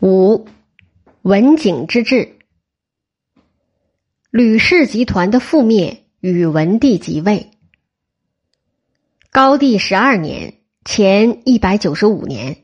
[0.00, 0.46] 五，
[1.22, 2.36] 文景之治。
[4.30, 7.50] 吕氏集团的覆灭与文帝即位。
[9.32, 10.54] 高帝十二年
[10.86, 12.58] （前一百九十五年），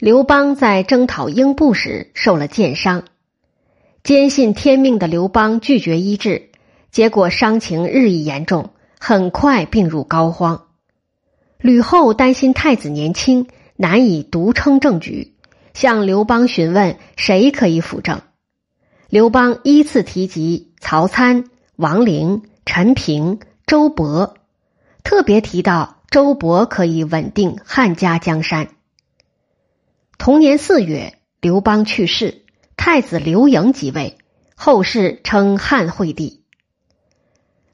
[0.00, 3.04] 刘邦在征讨英布时受了箭伤，
[4.02, 6.50] 坚信天命的刘邦拒绝医治，
[6.90, 10.62] 结果伤情日益严重，很快病入膏肓。
[11.58, 13.46] 吕后担心太子年轻，
[13.76, 15.33] 难以独撑政局。
[15.74, 18.22] 向刘邦询问谁可以辅政，
[19.08, 21.44] 刘邦依次提及曹参、
[21.76, 24.34] 王陵、陈平、周勃，
[25.02, 28.68] 特别提到周勃可以稳定汉家江山。
[30.16, 32.42] 同年四月，刘邦去世，
[32.76, 34.16] 太子刘盈即位，
[34.54, 36.44] 后世称汉惠帝。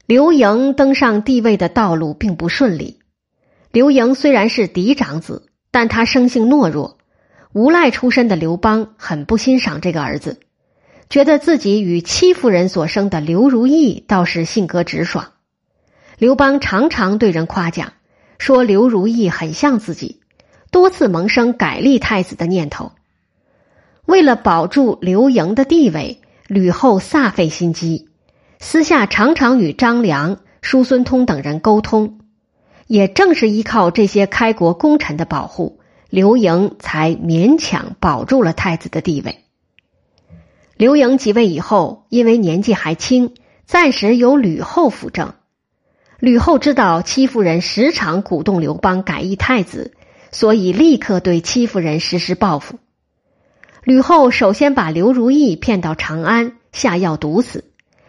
[0.07, 2.99] 刘盈登上帝位的道路并不顺利。
[3.71, 6.97] 刘盈虽然是嫡长子，但他生性懦弱。
[7.53, 10.39] 无赖出身的刘邦很不欣赏这个儿子，
[11.09, 15.33] 觉得自己与戚夫人所生的刘如意倒是性格直爽。
[16.17, 17.93] 刘邦常常对人夸奖，
[18.37, 20.21] 说刘如意很像自己，
[20.71, 22.93] 多次萌生改立太子的念头。
[24.05, 28.07] 为了保住刘盈的地位，吕后煞费心机，
[28.59, 32.19] 私下常常与张良、叔孙通等人沟通。
[32.87, 35.80] 也正是依靠这些开国功臣的保护。
[36.11, 39.45] 刘盈才勉强保住了太子的地位。
[40.75, 43.33] 刘盈即位以后，因为年纪还轻，
[43.65, 45.33] 暂时由吕后辅政。
[46.19, 49.93] 吕后知道戚夫人时常鼓动刘邦改易太子，
[50.33, 52.77] 所以立刻对戚夫人实施报复。
[53.85, 57.63] 吕后首先把刘如意骗到长安，下药毒死，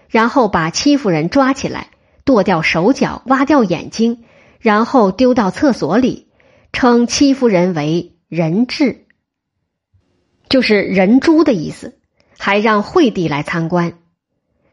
[0.09, 1.91] 然后把戚夫人抓起来，
[2.25, 4.25] 剁掉手脚，挖掉眼睛，
[4.59, 6.27] 然后丢到厕所里。
[6.73, 9.05] 称戚夫人为人质，
[10.49, 11.99] 就是人猪的意思，
[12.39, 13.99] 还让惠帝来参观。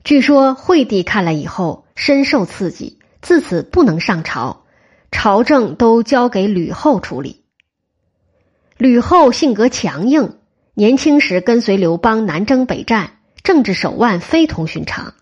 [0.03, 4.63] 据说惠帝看了以后深受刺激，自此不能上朝，
[5.11, 7.43] 朝政都交给吕后处理。
[8.77, 10.37] 吕后性格强硬，
[10.73, 15.13] 年轻时跟随刘邦南征北战，政治手腕非同寻常。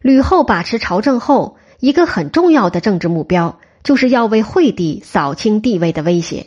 [0.00, 3.60] 吕后把持朝政后，一个很重要的政治目标。
[3.82, 6.46] 就是要为惠帝扫清帝位的威胁。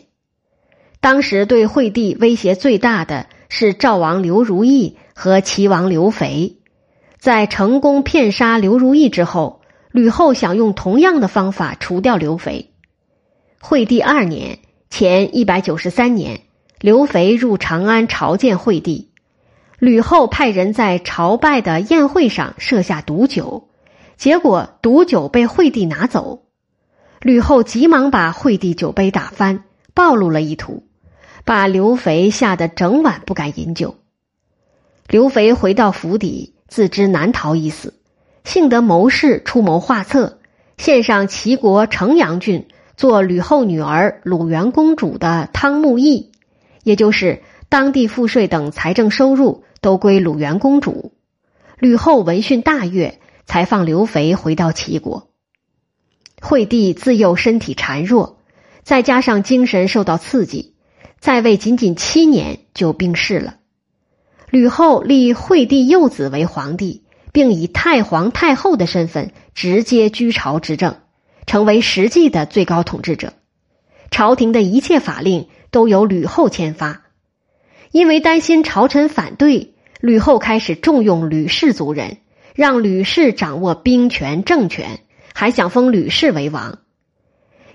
[1.00, 6.56] 当时对惠帝威胁最大的是赵王刘如意和齐王刘肥。
[7.18, 12.70] 在成功骗杀刘如意之后，吕后想用同样的方法除掉刘肥。
[13.60, 14.58] 惠帝二年
[14.90, 16.40] （前一百九十三年），
[16.80, 19.10] 刘肥入长安朝见惠帝，
[19.78, 23.68] 吕后派人在朝拜的宴会上设下毒酒，
[24.18, 26.43] 结果毒酒被惠帝拿走。
[27.24, 29.64] 吕后急忙把惠帝酒杯打翻，
[29.94, 30.84] 暴露了意图，
[31.46, 33.94] 把刘肥吓得整晚不敢饮酒。
[35.08, 37.94] 刘肥回到府邸，自知难逃一死，
[38.44, 40.38] 幸得谋士出谋划策，
[40.76, 46.30] 献上齐国城阳郡做吕后女儿鲁元公主的汤沐邑，
[46.82, 51.14] 也就是当地赋税等财政收入都归鲁元公主。
[51.78, 55.30] 吕后闻讯大悦，才放刘肥回到齐国。
[56.44, 58.38] 惠帝自幼身体孱弱，
[58.82, 60.74] 再加上精神受到刺激，
[61.18, 63.56] 在位仅仅七年就病逝了。
[64.50, 70.96] 吕后立惠帝幼子为皇帝，并以太皇太后的身份直接居朝执政，
[71.46, 73.32] 成为实际的最高统治者。
[74.10, 77.04] 朝廷的一切法令都由吕后签发。
[77.90, 82.18] 因为担心朝臣反对，吕后开始重用吕氏族人，
[82.54, 85.00] 让吕氏掌握兵权政权。
[85.36, 86.78] 还想封吕氏为王，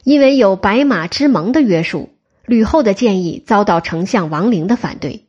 [0.06, 2.10] 因为有白马之盟的约束，
[2.46, 5.28] 吕后的建议遭到丞相王陵的反对。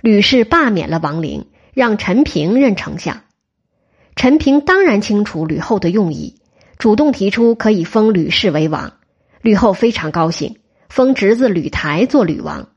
[0.00, 3.22] 吕氏罢免了王陵，让陈平任丞相。
[4.16, 6.40] 陈平当然清楚吕后的用意，
[6.76, 8.94] 主动提出可以封吕氏为王。
[9.40, 10.56] 吕后非常高兴，
[10.88, 12.68] 封侄子吕台做吕王。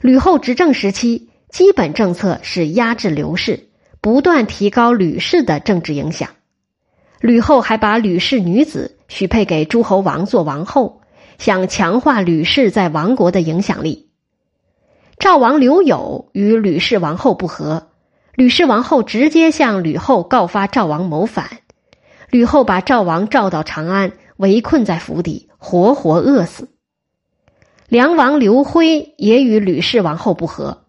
[0.00, 3.68] 吕后执政时期，基本政策是压制刘氏，
[4.00, 6.30] 不断提高吕氏的政治影响。
[7.20, 11.00] 吕后还把吕氏女子许配给诸侯王做王后，
[11.38, 14.08] 想强化吕氏在王国的影响力。
[15.18, 17.88] 赵王刘友与吕氏王后不和，
[18.36, 21.48] 吕氏王后直接向吕后告发赵王谋反，
[22.30, 26.68] 吕后把赵王召到长安，围困在府邸，活活饿死。
[27.88, 30.84] 梁王刘辉也与吕氏王后不和，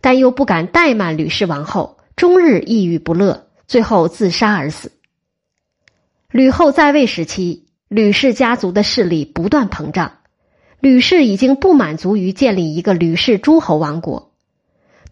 [0.00, 4.92] 但又不敢怠慢吕氏王后，终日抑郁不乐，最后自杀而死。
[6.36, 10.18] 吕后在位时期，吕氏家族的势力不断膨胀。
[10.80, 14.34] 吕氏已经不满足于建立一个吕氏诸侯王国，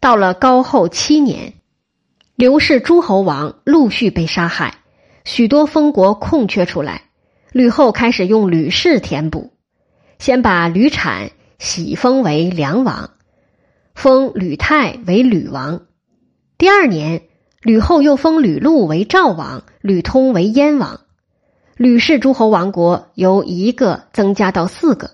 [0.01, 1.55] 到了高后七年，
[2.37, 4.75] 刘氏诸侯王陆续被杀害，
[5.25, 7.05] 许多封国空缺出来，
[7.53, 9.55] 吕后开始用吕氏填补，
[10.19, 13.13] 先把吕产喜封为梁王，
[13.95, 15.87] 封吕泰为吕王。
[16.59, 17.23] 第二年，
[17.63, 21.01] 吕后又封吕禄为赵王，吕通为燕王。
[21.77, 25.11] 吕氏诸侯王国由一个增加到四个。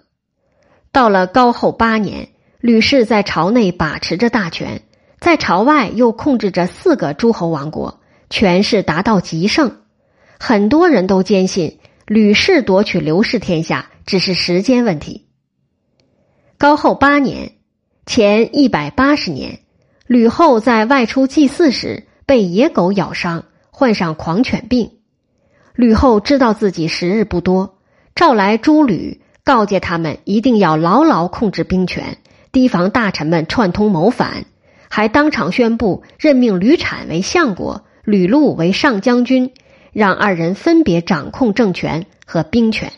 [0.93, 2.29] 到了高后八年，
[2.61, 4.83] 吕氏在朝内把持着大权，
[5.21, 9.79] 在朝外又控制着四个诸侯王国，权势达到极盛。
[10.39, 15.29] 很多人都坚信吕氏夺取刘氏天下只是时间问题。
[16.59, 17.53] 高后八年，
[18.05, 19.61] 前一百八十年，
[20.07, 25.00] 吕后在外出祭祀时被野狗咬伤，患上狂犬病。
[25.81, 27.79] 吕后知道自己时日不多，
[28.15, 32.19] 召来诸吕，告诫他们一定要牢牢控制兵权，
[32.53, 34.45] 提防大臣们串通谋反，
[34.91, 39.55] 还当场宣布任命吕产为相国，吕禄为上将军，
[39.95, 42.93] 让二人分别掌控政权和兵权。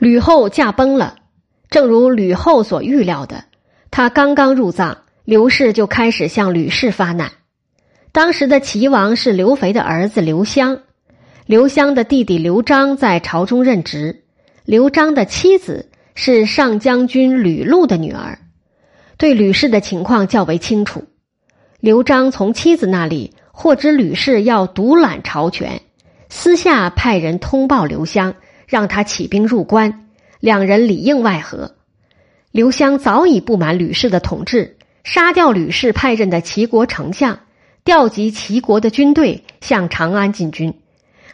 [0.00, 1.14] 吕后驾崩了，
[1.70, 3.44] 正如吕后所预料的，
[3.92, 7.30] 她刚刚入葬，刘氏就开始向吕氏发难。
[8.10, 10.80] 当时的齐王是刘肥的儿子刘襄。
[11.46, 14.24] 刘襄的弟弟刘璋在朝中任职，
[14.64, 18.40] 刘璋的妻子是上将军吕禄的女儿，
[19.16, 21.04] 对吕氏的情况较为清楚。
[21.78, 25.82] 刘璋从妻子那里获知吕氏要独揽朝权，
[26.28, 28.34] 私下派人通报刘襄，
[28.66, 30.08] 让他起兵入关，
[30.40, 31.76] 两人里应外合。
[32.50, 37.38] 刘襄早已不满吕氏的统治，杀掉吕氏派任的齐国丞相，
[37.84, 40.74] 调集齐国的军队向长安进军。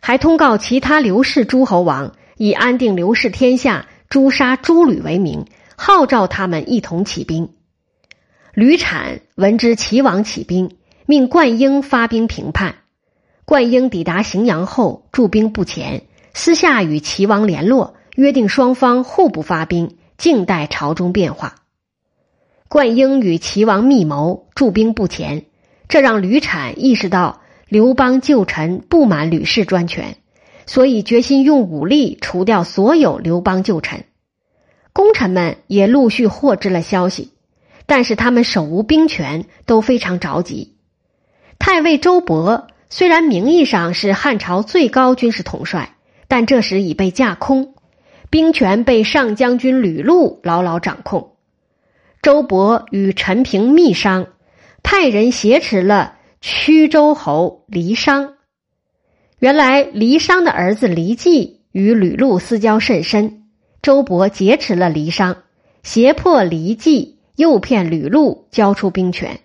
[0.01, 5.47] 还通告其他刘氏诸侯王，以安定刘氏天下、诛杀诸吕为名，
[5.77, 7.51] 号召他们一同起兵。
[8.55, 12.77] 吕产闻知齐王起兵，命灌婴发兵平叛。
[13.45, 16.05] 灌婴抵达荥阳后，驻兵不前，
[16.35, 21.57] 私下与齐王联络，约定双方互不发兵，静待朝中变化。
[22.69, 25.45] 灌婴与齐王密谋，驻兵不前，
[25.89, 27.42] 这让吕产意识到。
[27.73, 30.17] 刘邦旧臣不满吕氏专权，
[30.67, 34.05] 所以决心用武力除掉所有刘邦旧臣。
[34.93, 37.33] 功臣们也陆续获知了消息，
[37.87, 40.77] 但是他们手无兵权，都非常着急。
[41.59, 45.95] 太尉周勃虽然名义上是汉朝最高军事统帅，
[46.29, 47.73] 但这时已被架空，
[48.29, 51.37] 兵权被上将军吕禄牢牢掌控。
[52.21, 54.27] 周勃与陈平密商，
[54.83, 56.17] 派人挟持了。
[56.45, 58.35] 曲周侯黎商，
[59.39, 63.45] 原来黎商的儿子黎季与吕禄私交甚深，
[63.81, 65.37] 周勃劫持了黎商，
[65.85, 69.39] 胁迫黎季诱骗吕禄交出兵权。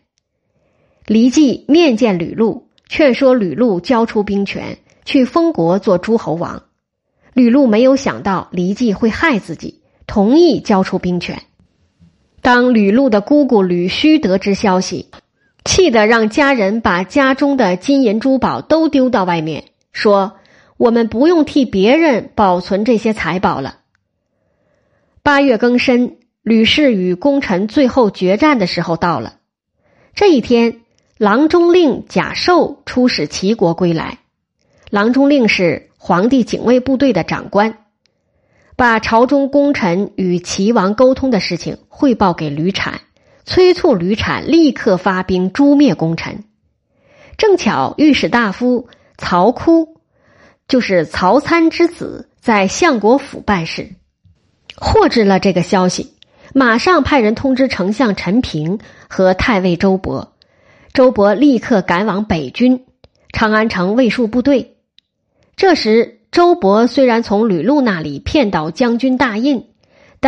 [1.06, 6.64] 黎季面见吕禄，劝说吕禄交出兵权，去封国做诸侯王。
[7.36, 11.44] 吕禄没有想到黎季会害自己，同意交出兵权。
[12.42, 15.12] 当吕禄的姑姑吕须得知消息。
[15.68, 20.38] 气得让家人把家中的金银珠宝都丢到外面，说
[20.78, 23.80] ：“我们不用替别人保存这些财宝了。”
[25.22, 29.36] 八月庚申，吕氏与功臣最后决战的时候到了。
[30.16, 30.80] 这一天，
[31.18, 34.20] 郎中令贾寿出使齐国归来。
[34.90, 37.80] 郎中令是皇帝警卫部队的长官，
[38.78, 43.02] 把朝中功臣与齐王沟通的事情汇报给吕产。
[43.48, 46.44] 催促吕产立刻发兵诛灭功臣。
[47.38, 50.02] 正巧御史大夫曹窟，
[50.68, 53.92] 就是曹参之子，在相国府办事，
[54.76, 56.14] 获知了这个消息，
[56.54, 60.28] 马上派人通知丞相陈平和太尉周勃。
[60.94, 62.86] 周勃立刻赶往北军，
[63.32, 64.76] 长安城卫戍部队。
[65.56, 69.68] 这时，周勃虽然从吕禄那里骗到将军大印。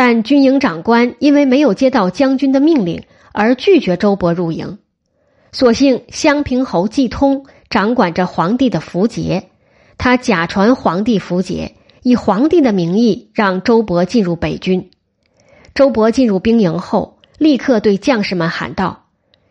[0.02, 3.02] 但军营长官因为没有接到将军的命令，
[3.32, 4.78] 而拒绝周勃入营。
[5.52, 9.50] 所幸襄平侯季通掌管着皇帝的符节，
[9.98, 14.90] 他假传皇帝符节，以皇帝的名义让周勃进入北军。
[15.74, 19.04] 周勃进入兵营后，立刻对将士们喊道：“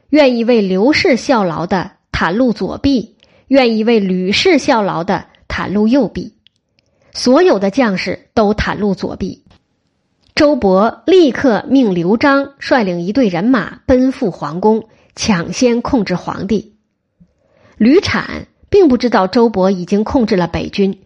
[0.10, 3.13] 愿意为刘氏效劳的，袒露左臂；
[3.50, 6.34] 愿意为吕氏效劳的，袒露右臂。”
[7.13, 9.44] 所有的将士都袒露左臂。
[10.39, 16.77] 周勃立刻命刘璋率领一队人马奔赴皇宫，抢先控制皇帝。
[17.75, 21.01] 吕产并不知道周勃已经控制了北军，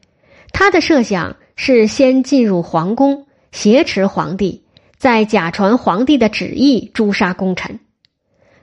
[0.51, 4.65] 他的设想是先进入皇宫，挟持皇帝，
[4.99, 7.79] 再假传皇帝的旨意诛杀功臣。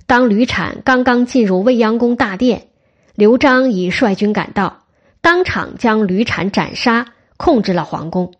[0.06, 2.68] 当吕产刚刚进入未央宫大殿，
[3.16, 4.84] 刘璋已率军赶到，
[5.20, 8.32] 当场将吕产斩杀，控制了皇宫。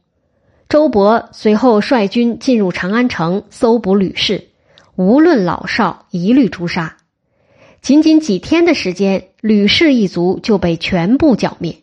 [0.70, 4.50] 周勃随后率军进入长安城，搜捕吕氏，
[4.94, 6.96] 无论老少，一律诛杀。
[7.82, 11.78] 仅仅几天的时间，吕氏一族就被全部剿灭。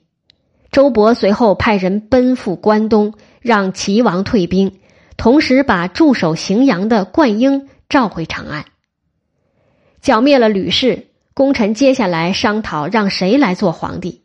[0.72, 4.80] 周勃随后派人奔赴关东，让齐王退兵，
[5.18, 8.64] 同时把驻守荥阳的灌婴召回长安。
[10.00, 14.22] 剿灭了吕氏，功臣接下来商讨让谁来做皇帝。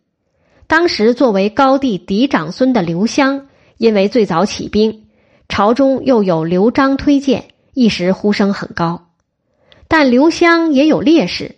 [0.69, 3.49] 当时作为高帝嫡长孙的刘襄，
[3.83, 5.07] 因为最早起兵，
[5.49, 9.09] 朝中又有刘璋推荐，一时呼声很高。
[9.89, 11.57] 但刘襄也有劣势。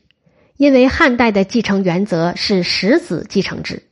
[0.57, 3.83] 因为汉代的继承原则是十子继承制，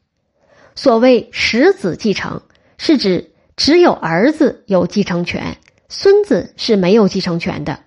[0.75, 2.41] 所谓十子继承，
[2.79, 5.59] 是指只有儿子有继承权，
[5.91, 7.81] 孙子是没有继承权的。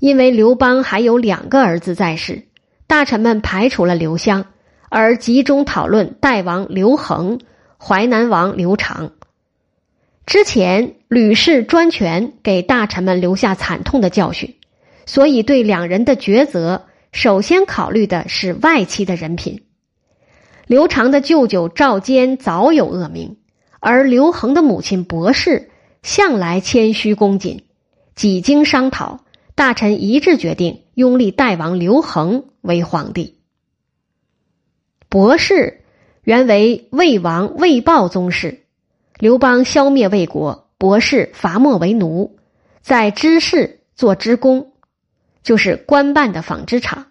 [0.00, 2.42] 因为刘邦还有两个儿子在世，
[2.86, 4.44] 大臣们排除了刘襄，
[4.90, 7.40] 而集中讨论代王刘恒、
[7.78, 9.12] 淮南王刘长。
[10.26, 14.56] 之前吕氏专权，给大臣们留下惨痛的教训，
[15.04, 16.86] 所以对两人的抉择。
[17.12, 19.64] 首先考虑的是外戚的人品。
[20.66, 23.36] 刘长的舅舅赵坚早有恶名，
[23.80, 25.70] 而刘恒的母亲博氏
[26.02, 27.64] 向来谦虚恭谨。
[28.14, 29.24] 几经商讨，
[29.54, 33.40] 大臣一致决定拥立代王刘恒为皇帝。
[35.10, 35.82] 博氏
[36.22, 38.61] 原为魏王魏豹宗室，
[39.22, 42.38] 刘邦消灭魏国，博士伐没为奴，
[42.80, 44.72] 在知氏做织工。
[45.44, 47.06] 就是官办的纺织厂。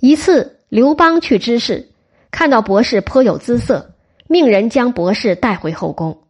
[0.00, 1.92] 一次，刘邦去知事，
[2.32, 3.94] 看到博士颇有姿色，
[4.26, 6.24] 命人将博士带回后宫。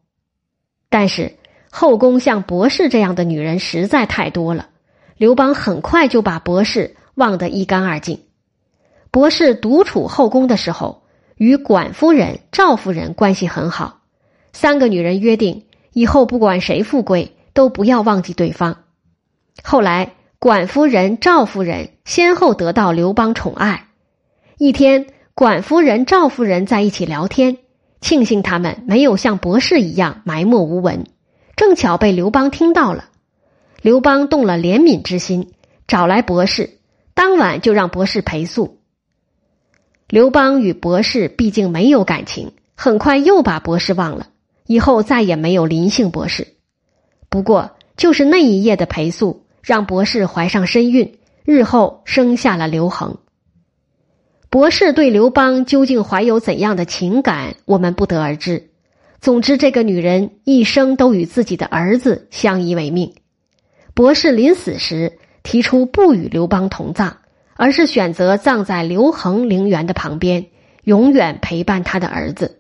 [0.91, 1.39] 但是
[1.71, 4.69] 后宫像博士这样的女人实在太多了，
[5.17, 8.25] 刘邦很快就把博士忘得一干二净。
[9.11, 11.05] 博士独处后宫的时候，
[11.37, 14.00] 与管夫人、赵夫人关系很好，
[14.53, 18.85] 三个女人约定以后不管谁富贵，都不要忘记对方。
[19.63, 20.13] 后来。
[20.43, 23.89] 管夫人、赵夫人先后得到刘邦宠爱。
[24.57, 27.59] 一天，管夫人、赵夫人在一起聊天，
[28.01, 31.05] 庆幸他们没有像博士一样埋没无闻。
[31.57, 33.11] 正巧被刘邦听到了，
[33.83, 35.53] 刘邦动了怜悯之心，
[35.87, 36.79] 找来博士，
[37.13, 38.79] 当晚就让博士陪宿。
[40.09, 44.29] 刘邦与博士毕竟没有感情，很快又把博士忘了，
[44.71, 46.47] 以后再也没有林姓博士。
[47.29, 49.45] 不过，就是那一夜的陪宿。
[49.63, 53.19] 让博士怀上身孕，日后生下了刘恒。
[54.49, 58.71] 博士对刘邦究竟怀有怎样的情感，我们不得而知。
[59.21, 63.13] 总之，这个女人一生都与自己的儿子相依为命。
[63.93, 67.17] 博士临死时提出不与刘邦同葬，
[67.57, 70.47] 而是选择葬在刘恒陵园的旁边，
[70.85, 72.60] 永远陪伴他的儿子。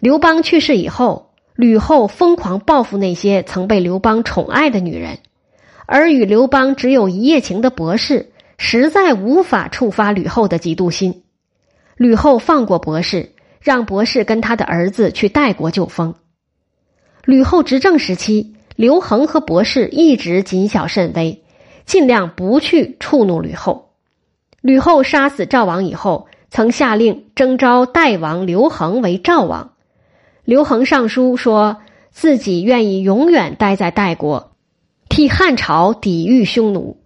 [0.00, 5.18] 刘邦去世以后，吕后疯狂报复那些曾被刘邦宠爱的女人。
[5.84, 11.22] 而与刘邦只有一夜情的博士，实在无法触发吕后的嫉妒心。
[11.96, 16.14] 吕后放过博士，让博士跟他的儿子去代国就封。
[17.26, 21.42] 吕后执政时期，刘恒和博士一直谨小慎微，
[21.84, 23.90] 尽量不去触怒吕后。
[24.62, 29.72] 吕后杀死赵王以后，曾下令征召代王刘恒为赵王。
[30.44, 31.78] 刘恒上书说
[32.10, 34.52] 自己愿意永远待在代国。
[35.08, 36.98] 替汉朝抵御匈奴，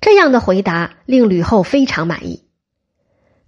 [0.00, 2.42] 这样的回答令吕后非常满意。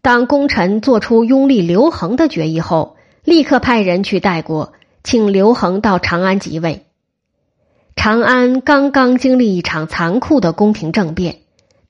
[0.01, 6.87] 当功臣做出拥立刘恒的决议后，立刻派人去代国，请刘恒到长安即位。
[7.97, 11.39] 长安刚刚经历一场残酷的宫廷政变，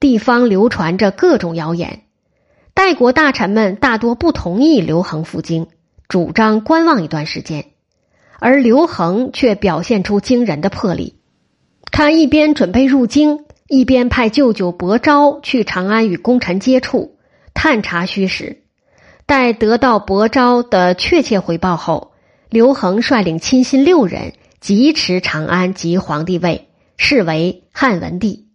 [0.01, 2.05] 地方流传着各种谣言，
[2.73, 5.67] 代国大臣们大多不同意刘恒赴京，
[6.09, 7.67] 主张观望一段时间，
[8.39, 11.19] 而刘恒却表现出惊人的魄力。
[11.91, 17.17] 他一边准备入京，一边派舅舅伯昭去长安与功臣接触，
[17.55, 18.63] 探查虚实。
[19.27, 22.13] 待得到伯昭的确切回报后，
[22.49, 28.47] 刘恒率领亲信六人疾驰长安即皇帝位，是为汉文帝。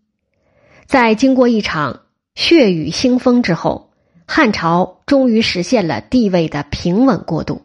[0.85, 2.01] 在经过一场
[2.35, 3.90] 血雨腥风之后，
[4.33, 7.63] 汉朝终于实现了地位的平稳过渡。